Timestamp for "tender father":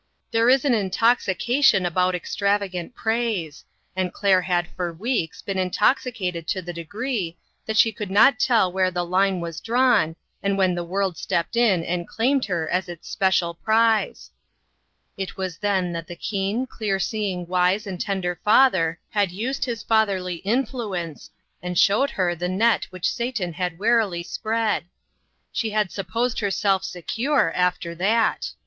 18.01-18.99